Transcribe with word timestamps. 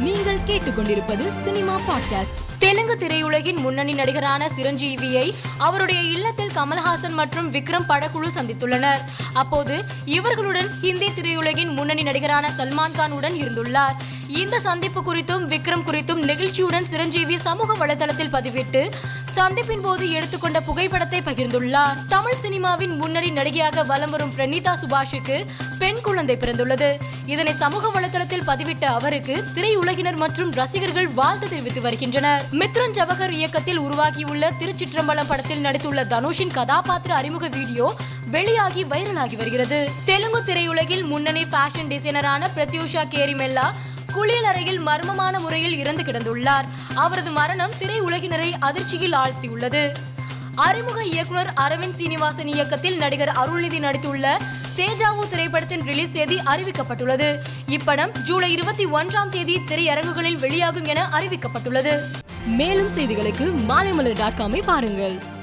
நீங்கள் 0.00 0.38
கேட்டுக்கொண்டிருப்பது 0.46 1.44
cinema 1.44 1.74
podcast. 1.74 2.58
Telugu 2.58 2.96
திரையுலகின் 3.00 3.56
முன்னணி 3.56 3.92
நடிகரான 3.92 4.50
சிரஞ்சீவியை 4.56 5.34
அவருடைய 5.58 6.00
இல்லத்தில் 6.00 6.50
கமல்ஹாசன் 6.50 7.12
மற்றும் 7.12 7.54
விக்ரம் 7.54 7.84
படக்குழு 7.88 8.28
சந்தித்துள்ளனர். 8.34 9.00
அப்போது 9.32 9.84
இவர்களுடன் 10.04 10.70
ஹிந்தி 10.80 11.06
திரையுலகின் 11.06 11.72
முன்னணி 11.72 12.02
நடிகரான 12.02 12.50
சல்மான் 12.58 12.92
கான் 12.92 13.10
உடன் 13.10 13.34
இருந்துள்ளார். 13.34 13.94
இந்த 14.28 14.60
சந்திப்பு 14.60 15.14
குறித்தும் 15.14 15.48
விக்ரம் 15.48 15.82
குறித்தும் 15.86 16.22
நெகிழ்ச்சியுடன் 16.22 16.88
சிரஞ்சீவி 16.88 17.38
சமூக 17.38 17.86
வலைதளத்தில் 17.86 18.32
பதிவிட்டு 18.32 18.92
சந்திப்பின் 19.36 19.82
போது 19.86 20.04
எடுத்துக்கொண்ட 20.10 20.58
புகைப்படத்தை 20.60 21.20
பகிர்ந்துள்ளார். 21.20 21.96
தமிழ் 22.08 22.38
சினிமாவின் 22.42 22.94
முன்னணி 23.00 23.30
நடிகையாக 23.30 23.84
வலம் 23.90 24.10
வரும் 24.10 24.32
பிரணீதா 24.36 24.72
சுபாஷுக்கு 24.82 25.36
பெண் 25.78 26.00
குழந்தை 26.02 26.36
பிறந்துள்ளது. 26.36 26.88
இதனை 27.26 27.52
சமூக 27.62 27.90
வலைதளத்தில் 27.94 28.46
பதிவிட்ட 28.46 28.84
அவருக்கு 28.98 29.44
திரையுலகினர் 29.54 30.16
மற்றும் 30.16 30.52
ரசிகர்கள் 30.52 31.08
வாழ்த்து 31.08 31.48
தெரிவித்து 31.48 31.80
வருகின்றனர். 31.80 32.44
மித்ரன் 32.52 32.96
ஜவஹர் 32.98 33.30
இயக்கத்தில் 33.30 33.78
உருவாகியுள்ள 33.78 34.52
திருச்சிற்றம்பலம் 34.60 35.30
படத்தில் 35.32 35.64
நடித்துள்ள 35.64 36.04
தனுஷின் 36.14 36.54
கதாபாத்திர 36.58 37.14
அறிமுக 37.14 37.48
வீடியோ 37.48 37.88
வெளியாகி 38.30 38.84
வைரலாகி 38.84 39.36
வருகிறது. 39.36 39.90
தெலுங்கு 40.04 40.42
திரையுலகில் 40.46 41.04
முன்னணி 41.04 41.44
ஃபேஷன் 41.44 41.90
டிசைனரான 41.92 42.48
பிரத்யூஷா 42.56 43.04
கேரிமெல்லா 43.14 43.66
குளியல் 44.16 44.50
அறையில் 44.50 44.80
மர்மமான 44.86 45.38
முறையில் 45.38 45.78
இறந்து 45.78 46.02
கிடந்துள்ளார். 46.02 46.66
அவரது 46.94 47.30
மரணம் 47.30 47.74
திரையுலகினரை 47.78 48.50
அதிர்ச்சியில் 48.60 49.12
ஆழ்த்தியுள்ளது. 49.12 49.82
அறிமுக 50.54 51.04
இயக்குனர் 51.04 51.52
அரவிந்த் 51.56 51.94
சீனிவாசன் 51.94 52.46
இயக்கத்தில் 52.46 52.96
நடிகர் 52.96 53.32
அருள்நிதி 53.42 53.78
நடித்துள்ள 53.78 54.26
தேஜாவு 54.76 55.28
திரைப்படத்தின் 55.30 55.84
ரிலீஸ் 55.84 56.12
தேதி 56.12 56.36
அறிவிக்கப்பட்டுள்ளது. 56.38 57.28
இப்படம் 57.68 58.18
ஜூலை 58.18 58.52
இருபத்தி 58.52 58.86
ஒன்றாம் 58.86 59.28
தேதி 59.28 59.56
திரையரங்குகளில் 59.58 60.38
வெளியாகும் 60.38 60.84
என 60.84 61.08
அறிவிக்கப்பட்டுள்ளது. 61.18 61.94
மேலும் 62.46 62.90
செய்திகளுக்கு 62.98 63.54
மாலைமலர் 63.68 64.16
டாட் 64.16 64.38
காமை 64.38 64.62
பாருங்கள். 64.66 65.34